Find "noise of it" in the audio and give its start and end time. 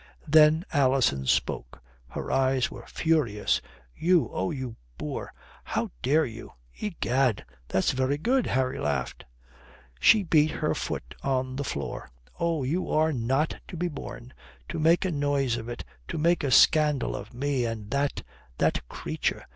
15.11-15.85